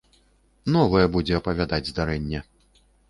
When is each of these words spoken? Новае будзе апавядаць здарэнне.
Новае 0.77 1.03
будзе 1.15 1.35
апавядаць 1.41 1.83
здарэнне. 1.91 2.39